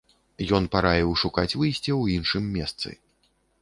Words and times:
Ён 0.57 0.63
параіў 0.75 1.13
шукаць 1.25 1.53
выйсце 1.59 1.85
ў 2.01 2.19
іншым 2.19 2.43
месцы. 2.61 2.89